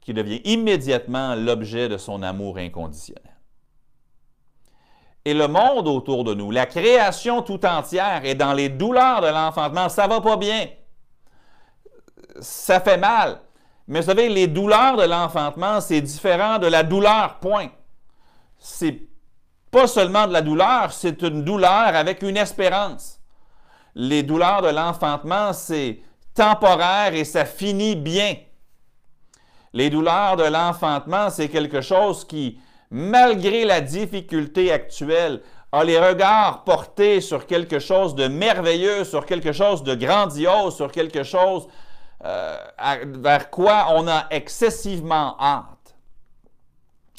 [0.00, 3.32] qui devient immédiatement l'objet de son amour inconditionnel.
[5.24, 9.28] Et le monde autour de nous, la création tout entière est dans les douleurs de
[9.28, 9.88] l'enfantement.
[9.88, 10.66] Ça va pas bien.
[12.40, 13.40] Ça fait mal.
[13.88, 17.68] Mais vous savez, les douleurs de l'enfantement, c'est différent de la douleur, point.
[18.58, 19.00] C'est
[19.70, 23.18] pas seulement de la douleur, c'est une douleur avec une espérance.
[23.94, 26.00] Les douleurs de l'enfantement, c'est
[26.34, 28.36] temporaire et ça finit bien.
[29.72, 32.58] Les douleurs de l'enfantement, c'est quelque chose qui,
[32.90, 35.42] malgré la difficulté actuelle,
[35.72, 40.92] a les regards portés sur quelque chose de merveilleux, sur quelque chose de grandiose, sur
[40.92, 41.66] quelque chose
[42.24, 42.56] euh,
[43.04, 45.96] vers quoi on a excessivement hâte.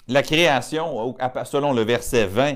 [0.08, 2.56] La création, selon le verset 20,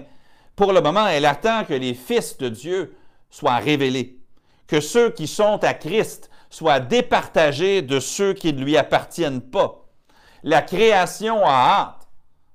[0.56, 2.98] pour le moment, elle attend que les fils de Dieu
[3.30, 4.18] soient révélés,
[4.68, 9.86] que ceux qui sont à Christ soient départagés de ceux qui ne lui appartiennent pas.
[10.44, 12.08] La création a hâte.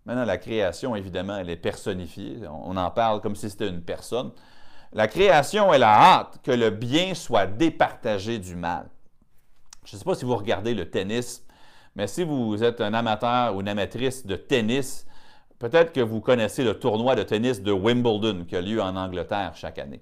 [0.04, 2.40] Maintenant, la création, évidemment, elle est personnifiée.
[2.48, 4.32] On en parle comme si c'était une personne.
[4.92, 8.88] La création, elle a hâte que le bien soit départagé du mal.
[9.84, 11.44] Je ne sais pas si vous regardez le tennis,
[11.96, 15.06] mais si vous êtes un amateur ou une amatrice de tennis,
[15.58, 19.52] peut-être que vous connaissez le tournoi de tennis de Wimbledon qui a lieu en Angleterre
[19.54, 20.00] chaque année.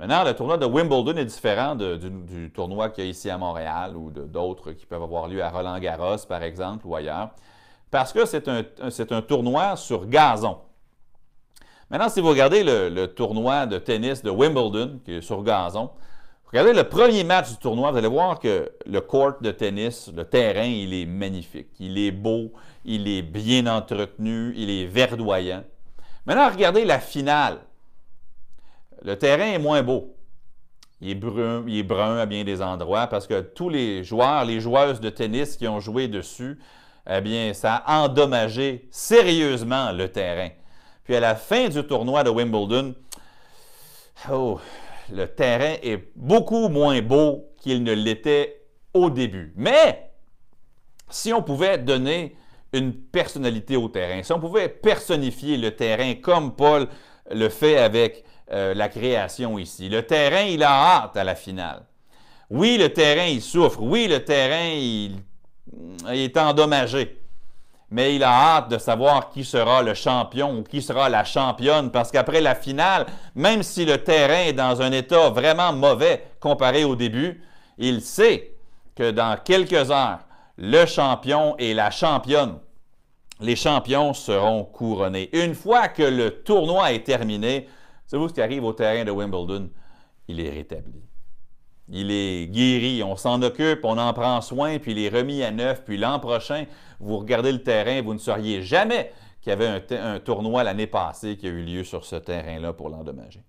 [0.00, 3.96] Maintenant, le tournoi de Wimbledon est différent du, tournoi qu'il y a ici à Montréal
[3.96, 7.30] ou d'autres qui peuvent avoir lieu à Roland-Garros, par exemple, ou ailleurs,
[7.90, 10.58] parce que c'est un, un, tournoi sur gazon.
[11.90, 15.90] Maintenant, si vous regardez le, tournoi de tennis de Wimbledon, qui est sur gazon,
[16.54, 20.24] regardez le premier match du tournoi, vous allez voir que le court de tennis, le
[20.24, 21.66] terrain, il est magnifique.
[21.80, 22.52] Il est beau,
[22.84, 25.64] il est bien entretenu, il est verdoyant.
[26.24, 27.58] Maintenant, regardez la finale.
[29.02, 30.14] Le terrain est moins beau.
[31.00, 34.44] Il est, brun, il est brun à bien des endroits parce que tous les joueurs,
[34.44, 36.60] les joueuses de tennis qui ont joué dessus,
[37.10, 40.50] eh bien, ça a endommagé sérieusement le terrain.
[41.02, 42.94] Puis à la fin du tournoi de Wimbledon,
[44.30, 44.60] oh,
[45.12, 48.62] le terrain est beaucoup moins beau qu'il ne l'était
[48.92, 49.52] au début.
[49.56, 50.10] Mais
[51.08, 52.36] si on pouvait donner
[52.72, 56.88] une personnalité au terrain, si on pouvait personnifier le terrain comme Paul
[57.30, 59.88] le fait avec euh, la création ici.
[59.88, 61.82] Le terrain, il a hâte à la finale.
[62.50, 63.80] Oui, le terrain, il souffre.
[63.80, 65.16] Oui, le terrain, il,
[66.10, 67.23] est endommagé.
[67.94, 71.92] Mais il a hâte de savoir qui sera le champion ou qui sera la championne,
[71.92, 76.82] parce qu'après la finale, même si le terrain est dans un état vraiment mauvais comparé
[76.82, 77.40] au début,
[77.78, 78.56] il sait
[78.96, 80.18] que dans quelques heures,
[80.58, 82.58] le champion et la championne,
[83.38, 85.30] les champions seront couronnés.
[85.32, 87.68] Une fois que le tournoi est terminé,
[88.06, 89.70] Savez-vous ce qui arrive au terrain de Wimbledon?
[90.28, 91.00] Il est rétabli.
[91.88, 95.50] Il est guéri, on s'en occupe, on en prend soin, puis il est remis à
[95.50, 95.84] neuf.
[95.84, 96.64] Puis l'an prochain,
[96.98, 101.36] vous regardez le terrain, vous ne sauriez jamais qu'il y avait un, tournoi l'année passée
[101.36, 103.44] qui a eu lieu sur ce terrain-là pour l'endommager.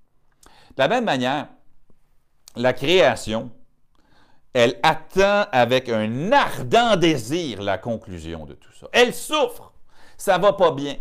[0.75, 1.47] De la même manière,
[2.57, 3.51] la création,
[4.53, 8.87] elle attend avec un ardent désir la conclusion de tout ça.
[8.91, 9.73] Elle souffre,
[10.17, 10.95] ça va pas bien,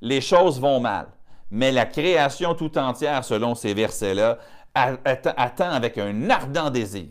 [0.00, 1.08] les choses vont mal
[1.54, 4.38] mais la création tout entière, selon ces versets-là,
[4.74, 7.06] attend avec un ardent désir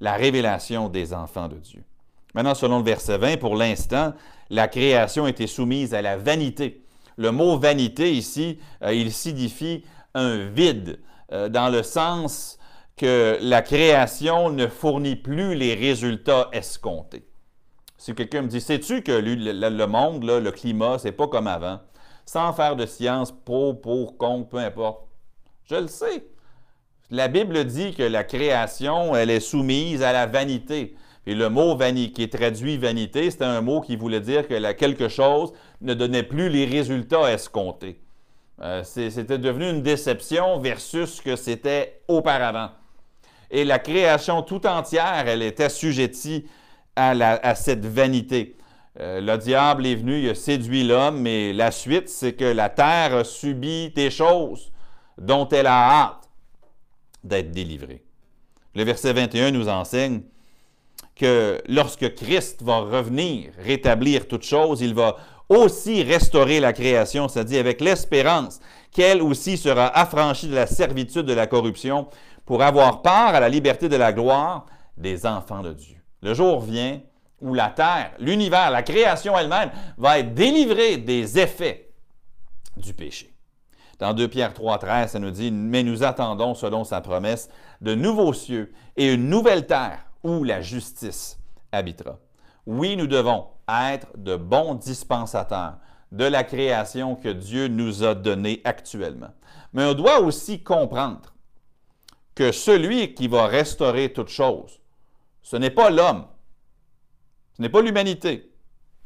[0.00, 1.82] la révélation des enfants de Dieu.
[2.34, 4.12] Maintenant, selon le verset 20, pour l'instant,
[4.50, 6.84] la création était soumise à la vanité.
[7.16, 10.98] Le mot vanité ici, euh, il signifie un vide,
[11.32, 12.58] euh, dans le sens
[12.96, 17.24] que la création ne fournit plus les résultats escomptés.
[17.96, 21.78] Si quelqu'un me dit, sais-tu que le, monde, le climat, c'est pas comme avant?
[22.26, 25.06] sans faire de science, pro, pour, contre, peu importe.
[25.64, 26.26] Je le sais.
[27.10, 30.96] La Bible dit que la création, elle est soumise à la vanité.
[31.26, 34.72] Et le mot vanité, qui est traduit vanité, c'était un mot qui voulait dire que
[34.72, 38.00] quelque chose ne donnait plus les résultats escomptés.
[38.62, 42.70] Euh, c'était devenu une déception versus ce que c'était auparavant.
[43.50, 46.46] Et la création tout entière, elle est assujettie
[46.96, 48.56] à, cette vanité.
[49.00, 52.68] Euh, le diable est venu, il a séduit l'homme, mais la suite, c'est que la
[52.68, 54.72] terre a subi des choses
[55.18, 56.23] dont elle a hâte
[57.24, 58.04] d'être délivrée.
[58.74, 60.22] Le verset 21 nous enseigne
[61.16, 65.16] que lorsque Christ va revenir rétablir toutes choses, il va
[65.48, 68.60] aussi restaurer la création, c'est-à-dire avec l'espérance
[68.90, 72.08] qu'elle aussi sera affranchie de la servitude de la corruption
[72.46, 75.96] pour avoir part à la liberté de la gloire des enfants de Dieu.
[76.22, 77.00] Le jour vient
[77.40, 81.90] où la terre, l'univers, la création elle-même va être délivrée des effets
[82.76, 83.33] du péché.
[83.98, 87.48] Dans 2 Pierre 3, 13, ça nous dit Mais nous attendons, selon sa promesse,
[87.80, 91.38] de nouveaux cieux et une nouvelle terre où la justice
[91.72, 92.18] habitera.
[92.66, 95.78] Oui, nous devons être de bons dispensateurs
[96.12, 99.32] de la création que Dieu nous a donnée actuellement.
[99.72, 101.34] Mais on doit aussi comprendre
[102.34, 104.80] que celui qui va restaurer toutes choses,
[105.42, 106.26] ce n'est pas l'homme,
[107.56, 108.52] ce n'est pas l'humanité,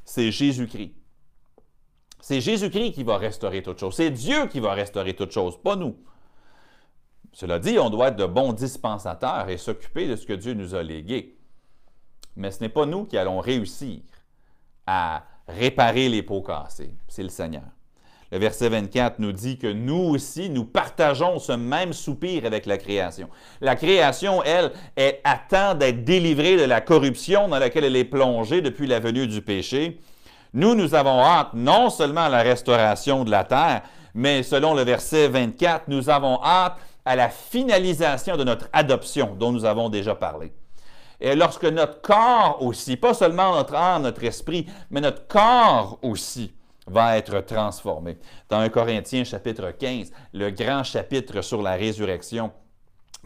[0.05, 0.98] c'est Jésus-Christ.
[2.21, 3.95] C'est Jésus-Christ qui va restaurer toute chose.
[3.95, 5.97] C'est Dieu qui va restaurer toute chose, pas nous.
[7.33, 10.75] Cela dit, on doit être de bons dispensateurs et s'occuper de ce que Dieu nous
[10.75, 11.37] a légué.
[12.37, 14.01] Mais ce n'est pas nous qui allons réussir
[14.87, 17.65] à réparer les pots cassés, c'est le Seigneur.
[18.31, 22.77] Le verset 24 nous dit que nous aussi, nous partageons ce même soupir avec la
[22.77, 23.29] création.
[23.63, 28.61] La création, elle, est, attend d'être délivrée de la corruption dans laquelle elle est plongée
[28.61, 29.99] depuis la venue du péché.
[30.53, 33.83] Nous, nous avons hâte non seulement à la restauration de la terre,
[34.15, 39.53] mais selon le verset 24, nous avons hâte à la finalisation de notre adoption dont
[39.53, 40.53] nous avons déjà parlé.
[41.21, 46.53] Et lorsque notre corps aussi, pas seulement notre âme, notre esprit, mais notre corps aussi
[46.87, 48.19] va être transformé.
[48.49, 52.51] Dans 1 Corinthiens chapitre 15, le grand chapitre sur la résurrection,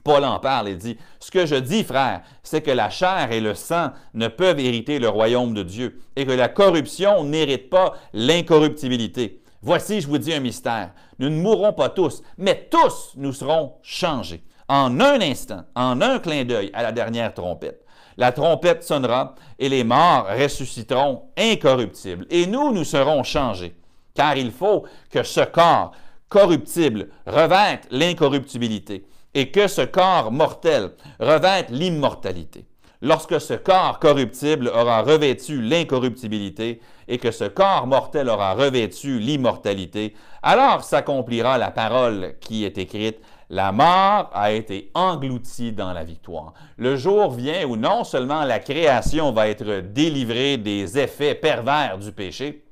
[0.05, 3.41] Paul en parle et dit, Ce que je dis, frère, c'est que la chair et
[3.41, 7.95] le sang ne peuvent hériter le royaume de Dieu et que la corruption n'hérite pas
[8.13, 9.43] l'incorruptibilité.
[9.63, 10.91] Voici, je vous dis un mystère.
[11.21, 14.43] Nous ne mourrons pas tous, mais tous nous serons changés.
[14.69, 17.85] En un instant, en un clin d'œil à la dernière trompette.
[18.17, 22.27] La trompette sonnera et les morts ressusciteront incorruptibles.
[22.31, 23.77] Et nous, nous serons changés.
[24.15, 25.93] Car il faut que ce corps
[26.29, 32.67] corruptible revête l'incorruptibilité et que ce corps mortel revête l'immortalité.
[33.01, 40.15] Lorsque ce corps corruptible aura revêtu l'incorruptibilité et que ce corps mortel aura revêtu l'immortalité,
[40.43, 43.19] alors s'accomplira la parole qui est écrite,
[43.51, 46.55] la mort a été engloutie dans la victoire.
[46.77, 52.13] Le jour vient où non seulement la création va être délivrée des effets pervers du
[52.13, 52.65] péché,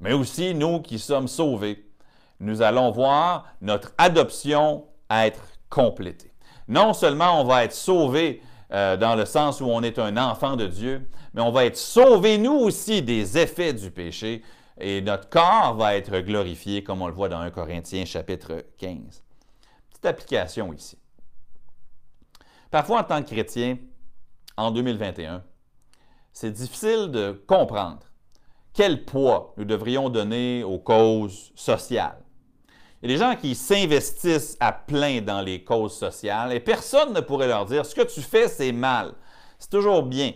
[0.00, 1.86] mais aussi nous qui sommes sauvés,
[2.40, 6.32] nous allons voir notre adoption être complétée.
[6.68, 8.42] Non seulement on va être sauvé
[8.72, 11.76] euh, dans le sens où on est un enfant de Dieu, mais on va être
[11.76, 14.42] sauvé nous aussi des effets du péché
[14.78, 19.22] et notre corps va être glorifié comme on le voit dans 1 Corinthiens chapitre 15.
[19.90, 20.98] Petite application ici.
[22.70, 23.78] Parfois en tant que chrétien,
[24.56, 25.44] en 2021,
[26.32, 28.00] c'est difficile de comprendre
[28.72, 32.18] quel poids nous devrions donner aux causes sociales
[33.02, 37.12] il y a des gens qui s'investissent à plein dans les causes sociales et personne
[37.12, 39.12] ne pourrait leur dire ce que tu fais, c'est mal.
[39.58, 40.32] C'est toujours bien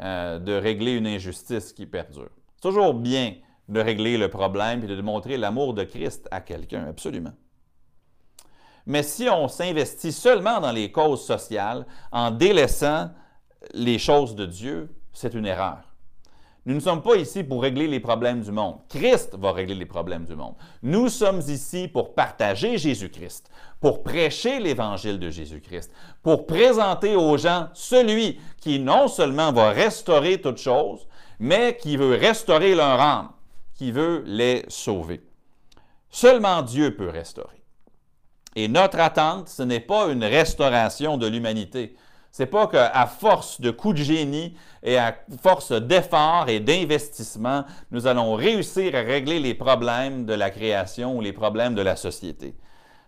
[0.00, 2.30] euh, de régler une injustice qui perdure.
[2.56, 3.34] C'est toujours bien
[3.68, 7.32] de régler le problème et de montrer l'amour de Christ à quelqu'un, absolument.
[8.86, 13.10] Mais si on s'investit seulement dans les causes sociales en délaissant
[13.72, 15.89] les choses de Dieu, c'est une erreur.
[16.66, 18.76] Nous ne sommes pas ici pour régler les problèmes du monde.
[18.88, 20.54] Christ va régler les problèmes du monde.
[20.82, 25.90] Nous sommes ici pour partager Jésus-Christ, pour prêcher l'évangile de Jésus-Christ,
[26.22, 31.06] pour présenter aux gens celui qui non seulement va restaurer toutes choses,
[31.38, 33.30] mais qui veut restaurer leur âme,
[33.74, 35.22] qui veut les sauver.
[36.10, 37.62] Seulement Dieu peut restaurer.
[38.54, 41.94] Et notre attente, ce n'est pas une restauration de l'humanité.
[42.32, 48.06] C'est pas qu'à force de coups de génie et à force d'efforts et d'investissement, nous
[48.06, 52.54] allons réussir à régler les problèmes de la création ou les problèmes de la société.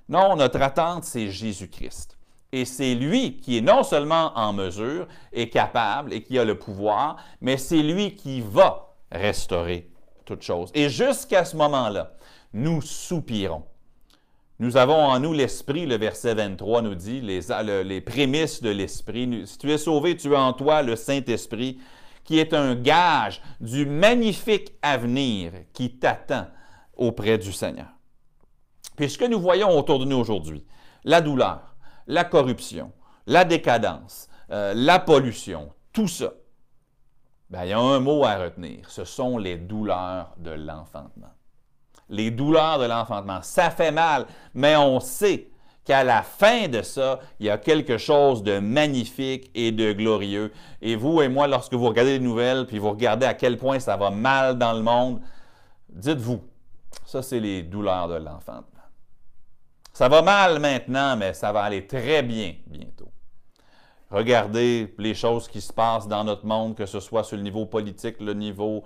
[0.09, 2.19] Non, notre attente, c'est Jésus-Christ.
[2.51, 6.59] Et c'est lui qui est non seulement en mesure et capable et qui a le
[6.59, 9.89] pouvoir, mais c'est lui qui va restaurer
[10.25, 10.71] toutes choses.
[10.75, 12.13] Et jusqu'à ce moment-là,
[12.53, 13.65] nous soupirons.
[14.62, 17.40] Nous avons en nous l'Esprit, le verset 23 nous dit, les,
[17.83, 19.42] les prémices de l'Esprit.
[19.44, 21.81] Si tu es sauvé, tu as en toi le Saint-Esprit,
[22.22, 26.46] qui est un gage du magnifique avenir qui t'attend
[26.96, 27.88] auprès du Seigneur.
[28.94, 30.64] Puis ce que nous voyons autour de nous aujourd'hui,
[31.03, 31.75] la douleur,
[32.07, 32.92] la corruption,
[33.27, 36.35] la décadence, euh, la pollution, tout ça,
[37.51, 41.35] ben, il y a un mot à retenir, ce sont les douleurs de l'enfantement
[42.12, 43.40] les douleurs de l'enfantement.
[43.42, 45.48] Ça fait mal, mais on sait
[45.85, 50.53] qu'à la fin de ça, il y a quelque chose de magnifique et de glorieux.
[50.81, 53.81] Et vous et moi, lorsque vous regardez les nouvelles, puis vous regardez à quel point
[53.81, 55.20] ça va mal dans le monde,
[55.88, 56.40] dites-vous,
[57.05, 58.68] ça c'est les douleurs de l'enfantement.
[59.92, 63.11] Ça va mal maintenant, mais ça va aller très bien bientôt.
[64.11, 67.64] Regardez les choses qui se passent dans notre monde, que ce soit sur le niveau
[67.66, 68.85] politique, le niveau,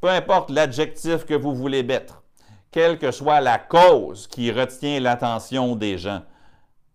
[0.00, 2.22] peu importe l'adjectif que vous voulez mettre
[2.72, 6.22] quelle que soit la cause qui retient l'attention des gens.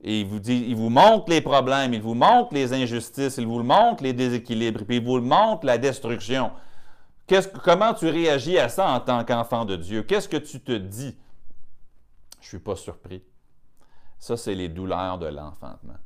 [0.01, 3.63] Il vous, dit, il vous montre les problèmes, il vous montre les injustices, il vous
[3.63, 6.51] montre les déséquilibres, puis il vous montre la destruction.
[7.63, 10.03] comment tu réagis à ça en tant qu'enfant de Dieu?
[10.03, 11.15] Qu'est-ce que tu te dis?
[12.41, 13.23] Je ne suis pas surpris.
[14.19, 15.97] Ça, c'est les douleurs de l'enfantement.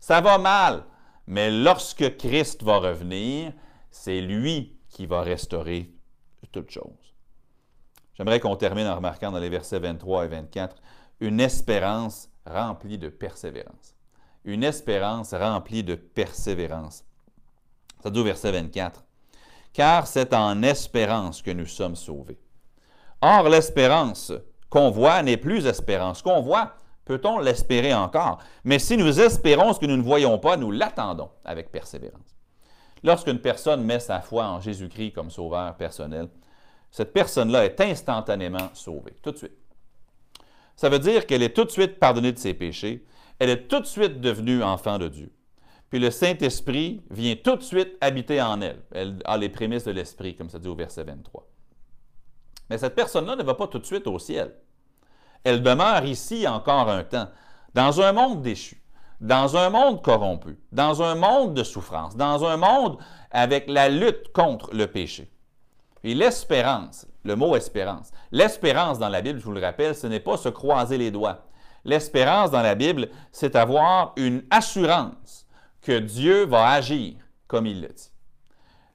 [0.00, 0.82] Ça va mal,
[1.26, 3.52] mais lorsque Christ va revenir,
[3.90, 5.92] c'est lui qui va restaurer
[6.50, 7.11] toutes choses.
[8.14, 10.76] J'aimerais qu'on termine en remarquant dans les versets 23 et 24
[11.20, 13.94] une espérance remplie de persévérance.
[14.44, 17.04] Une espérance remplie de persévérance.
[18.02, 19.04] Ça dit au verset 24.
[19.72, 22.38] Car c'est en espérance que nous sommes sauvés.
[23.20, 24.32] Or, l'espérance
[24.68, 26.22] qu'on voit n'est plus espérance.
[26.22, 28.38] Qu'on voit, peut-on l'espérer encore?
[28.64, 32.36] Mais si nous espérons ce que nous ne voyons pas, nous l'attendons avec persévérance.
[33.04, 36.28] Lorsqu'une personne met sa foi en Jésus-Christ comme sauveur personnel,
[36.92, 39.56] cette personne-là est instantanément sauvée, tout de suite.
[40.76, 43.04] ça veut dire qu'elle est tout de suite pardonnée de ses péchés,
[43.38, 45.32] elle est tout de suite devenue enfant de Dieu.
[45.88, 48.82] Puis le Saint-Esprit vient tout de suite habiter en elle.
[48.92, 51.48] Elle a les prémices de l'Esprit, comme ça dit au verset 23.
[52.70, 54.54] Mais cette personne-là ne va pas tout de suite au ciel.
[55.44, 57.28] Elle demeure ici encore un temps,
[57.74, 58.82] dans un monde déchu,
[59.20, 62.98] dans un monde corrompu, dans un monde de souffrance, dans un monde
[63.30, 65.31] avec la lutte contre le péché.
[66.04, 70.20] Et l'espérance, le mot espérance, l'espérance dans la Bible, je vous le rappelle, ce n'est
[70.20, 71.46] pas se croiser les doigts.
[71.84, 75.46] L'espérance dans la Bible, c'est avoir une assurance
[75.80, 77.14] que Dieu va agir
[77.52, 78.10] comme il le dit.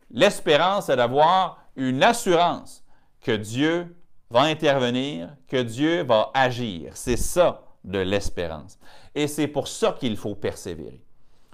[0.09, 2.83] L'espérance, c'est d'avoir une assurance
[3.21, 3.95] que Dieu
[4.31, 6.91] va intervenir, que Dieu va agir.
[6.95, 8.79] C'est ça de l'espérance.
[9.13, 11.03] Et c'est pour ça qu'il faut persévérer.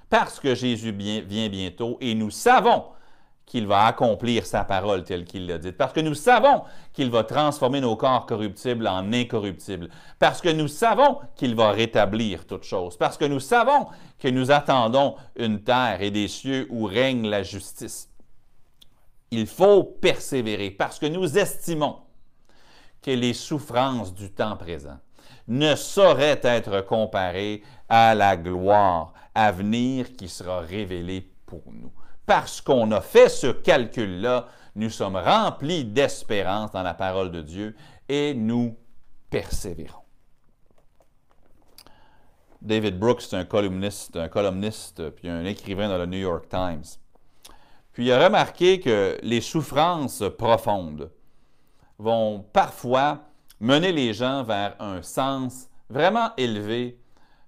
[0.10, 2.86] Parce que Jésus vient bientôt et nous savons
[3.54, 5.72] qu'il va accomplir sa parole telle qu'il l'a dit.
[5.72, 9.92] Parce que nous savons qu'il va transformer nos corps corruptibles en incorruptibles.
[10.18, 12.98] Parce que nous savons qu'il va rétablir toutes choses.
[12.98, 13.86] Parce que nous savons
[14.18, 18.10] que nous attendons une terre et des cieux où règne la justice.
[19.30, 21.98] Il faut persévérer parce que nous estimons
[23.04, 24.98] que les souffrances du temps présent
[25.48, 31.92] ne sauraient être comparées à la gloire à venir qui sera révélée pour nous
[32.26, 37.76] parce qu'on a fait ce calcul-là, nous sommes remplis d'espérance dans la parole de Dieu
[38.10, 38.78] et nous
[39.30, 40.00] persévérons.
[42.62, 46.84] David Brooks, c'est un columniste, un columniste, puis un écrivain dans le New York Times.
[47.92, 51.12] Puis il a remarqué que les souffrances profondes
[52.00, 53.20] vont parfois
[53.60, 57.00] mener les gens vers un sens vraiment élevé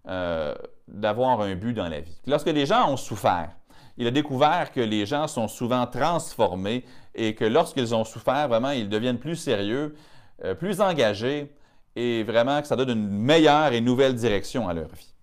[0.07, 0.53] euh,
[0.88, 2.19] d'avoir un but dans la vie.
[2.28, 3.55] Lorsque les gens ont souffert,
[3.97, 6.83] il a découvert que les gens sont souvent transformés
[7.13, 9.95] et que lorsqu'ils ont souffert, vraiment, ils deviennent plus sérieux,
[10.43, 11.51] euh, plus engagés
[11.95, 15.13] et vraiment que ça donne une meilleure et nouvelle direction à leur vie.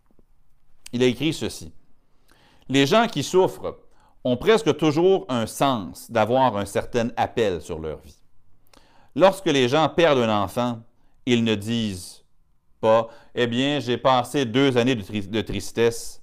[0.93, 1.73] Il a écrit ceci.
[2.69, 3.77] Les gens qui souffrent
[4.25, 8.19] ont presque toujours un sens d'avoir un certain appel sur leur vie.
[9.15, 10.81] Lorsque les gens perdent un enfant,
[11.27, 12.25] ils ne disent
[12.81, 16.22] pas, eh bien, j'ai passé deux années de, tristesse,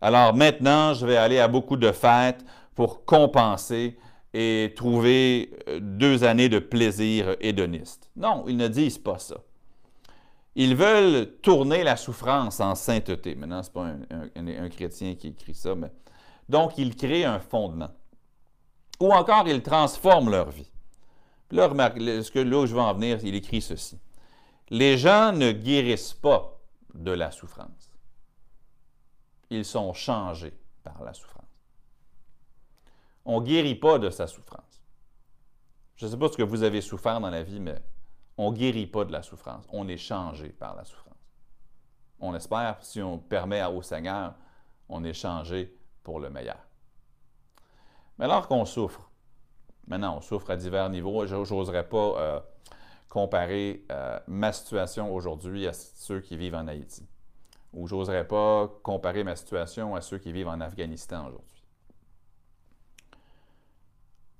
[0.00, 2.44] alors maintenant, je vais aller à beaucoup de fêtes
[2.74, 3.98] pour compenser
[4.32, 8.10] et trouver euh, deux années de plaisir hédoniste.
[8.16, 9.36] Non, ils ne disent pas ça.
[10.54, 13.34] Ils veulent tourner la souffrance en sainteté.
[13.34, 15.90] Maintenant, ce n'est pas un, chrétien qui écrit ça, mais
[16.48, 17.90] donc ils créent un fondement.
[19.00, 20.70] Ou encore, ils transforment leur vie.
[21.50, 23.98] là, là où je vais en venir, il écrit ceci.
[24.70, 26.58] Les gens ne guérissent pas
[26.94, 27.89] de la souffrance
[29.50, 31.44] ils sont changés par la souffrance.
[33.24, 34.80] On ne guérit pas de sa souffrance.
[35.96, 37.82] Je ne sais pas ce que vous avez souffert dans la vie, mais
[38.38, 39.66] on ne guérit pas de la souffrance.
[39.70, 41.14] On est changé par la souffrance.
[42.20, 44.34] On espère, si on permet au Seigneur,
[44.88, 46.58] on est changé pour le meilleur.
[48.18, 49.10] Mais alors qu'on souffre,
[49.86, 52.40] maintenant on souffre à divers niveaux, je n'oserais pas euh,
[53.08, 57.06] comparer euh, ma situation aujourd'hui à ceux qui vivent en Haïti
[57.72, 61.64] ou j'oserais pas comparer ma situation à ceux qui vivent en Afghanistan aujourd'hui.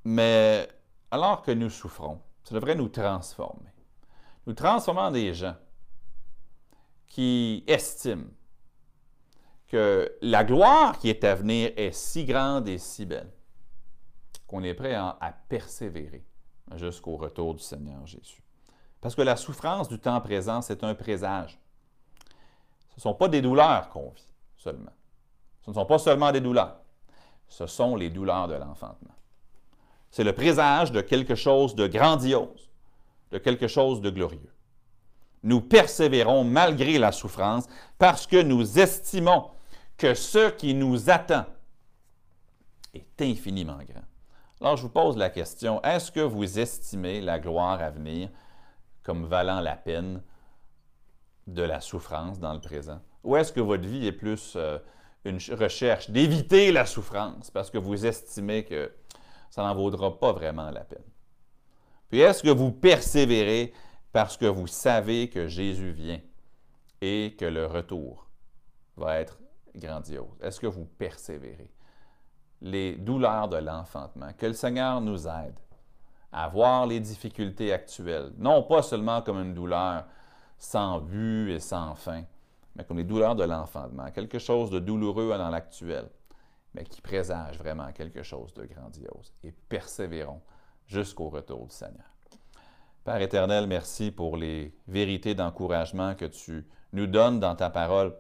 [0.04, 0.68] Mais
[1.10, 3.70] alors que nous souffrons, ça devrait nous transformer.
[4.46, 5.56] Nous transformer en des gens
[7.06, 8.30] qui estiment
[9.66, 13.32] que la gloire qui est à venir est si grande et si belle
[14.46, 16.24] qu'on est prêt à, à persévérer
[16.74, 18.42] jusqu'au retour du Seigneur Jésus.
[19.00, 21.60] Parce que la souffrance du temps présent, c'est un présage.
[23.00, 24.28] Ce ne sont pas des douleurs qu'on vit
[24.58, 24.92] seulement.
[25.64, 26.82] Ce ne sont pas seulement des douleurs.
[27.48, 29.14] Ce sont les douleurs de l'enfantement.
[30.10, 32.68] C'est le présage de quelque chose de grandiose,
[33.30, 34.52] de quelque chose de glorieux.
[35.44, 37.64] Nous persévérons malgré la souffrance
[37.96, 39.48] parce que nous estimons
[39.96, 41.46] que ce qui nous attend
[42.92, 44.04] est infiniment grand.
[44.60, 48.28] Alors je vous pose la question, est-ce que vous estimez la gloire à venir
[49.02, 50.20] comme valant la peine
[51.46, 53.00] de la souffrance dans le présent?
[53.24, 54.78] Ou est-ce que votre vie est plus euh,
[55.24, 58.92] une recherche d'éviter la souffrance parce que vous estimez que
[59.50, 61.04] ça n'en vaudra pas vraiment la peine?
[62.08, 63.72] Puis est-ce que vous persévérez
[64.12, 66.20] parce que vous savez que Jésus vient
[67.00, 68.28] et que le retour
[68.96, 69.38] va être
[69.76, 70.36] grandiose?
[70.42, 71.70] Est-ce que vous persévérez?
[72.62, 75.58] Les douleurs de l'enfantement, que le Seigneur nous aide
[76.32, 80.04] à voir les difficultés actuelles, non pas seulement comme une douleur
[80.60, 82.22] sans but et sans fin,
[82.76, 86.08] mais comme les douleurs de l'enfantement, quelque chose de douloureux dans l'actuel,
[86.74, 89.32] mais qui présage vraiment quelque chose de grandiose.
[89.42, 90.42] Et persévérons
[90.86, 92.14] jusqu'au retour du Seigneur.
[93.04, 98.14] Père éternel, merci pour les vérités d'encouragement que tu nous donnes dans ta parole.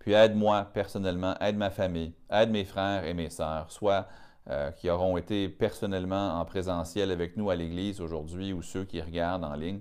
[0.00, 4.06] Puis aide-moi personnellement, aide ma famille, aide mes frères et mes sœurs, soit
[4.50, 9.00] euh, qui auront été personnellement en présentiel avec nous à l'Église aujourd'hui ou ceux qui
[9.00, 9.80] regardent en ligne.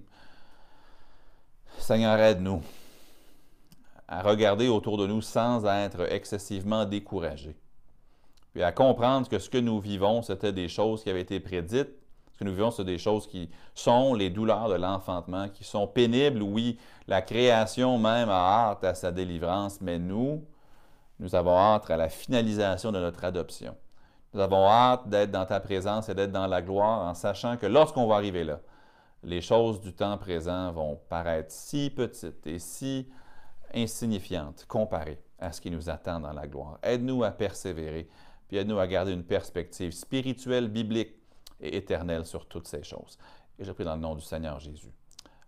[1.80, 2.62] Seigneur, aide-nous
[4.08, 7.56] à regarder autour de nous sans être excessivement découragés.
[8.54, 11.90] Puis à comprendre que ce que nous vivons, c'était des choses qui avaient été prédites.
[12.34, 15.88] Ce que nous vivons, c'est des choses qui sont les douleurs de l'enfantement, qui sont
[15.88, 16.42] pénibles.
[16.42, 20.44] Oui, la création même a hâte à sa délivrance, mais nous,
[21.20, 23.76] nous avons hâte à la finalisation de notre adoption.
[24.34, 27.66] Nous avons hâte d'être dans ta présence et d'être dans la gloire en sachant que
[27.66, 28.60] lorsqu'on va arriver là,
[29.28, 33.08] les choses du temps présent vont paraître si petites et si
[33.74, 36.80] insignifiantes comparées à ce qui nous attend dans la gloire.
[36.82, 38.08] Aide-nous à persévérer,
[38.48, 41.14] puis aide-nous à garder une perspective spirituelle, biblique
[41.60, 43.18] et éternelle sur toutes ces choses.
[43.60, 44.94] Et je prie dans le nom du Seigneur Jésus.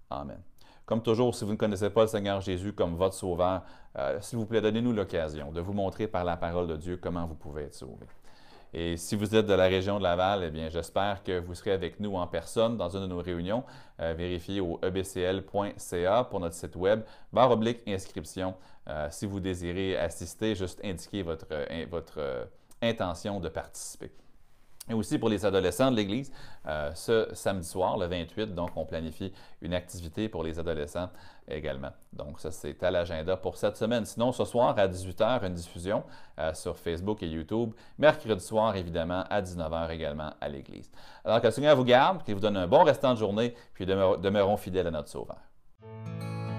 [0.10, 0.42] Amen.
[0.86, 3.62] Comme toujours, si vous ne connaissez pas le Seigneur Jésus comme votre Sauveur,
[3.98, 7.26] euh, s'il vous plaît, donnez-nous l'occasion de vous montrer par la parole de Dieu comment
[7.26, 8.08] vous pouvez être sauvé.
[8.74, 11.72] Et si vous êtes de la région de Laval, eh bien, j'espère que vous serez
[11.72, 13.64] avec nous en personne dans une de nos réunions.
[14.00, 17.02] Euh, vérifiez au ebcl.ca pour notre site web,
[17.34, 18.56] barre oblique inscription.
[18.88, 22.48] Euh, si vous désirez assister, juste indiquez votre, euh, votre
[22.82, 24.12] intention de participer.
[24.90, 26.32] Et aussi pour les adolescents de l'Église,
[26.68, 29.32] euh, ce samedi soir, le 28, donc on planifie
[29.62, 31.10] une activité pour les adolescents
[31.48, 31.92] également.
[32.12, 34.06] Donc ça, c'est à l'agenda pour cette semaine.
[34.06, 36.04] Sinon, ce soir à 18h, une diffusion
[36.40, 37.74] euh, sur Facebook et YouTube.
[37.98, 40.90] Mercredi soir, évidemment, à 19h également à l'Église.
[41.24, 43.86] Alors que le Seigneur vous garde, qu'il vous donne un bon restant de journée, puis
[43.86, 45.38] demeurons fidèles à notre Sauveur.